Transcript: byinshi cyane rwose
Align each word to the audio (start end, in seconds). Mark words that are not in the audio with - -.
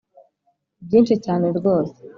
byinshi 0.85 1.15
cyane 1.25 1.47
rwose 1.57 1.99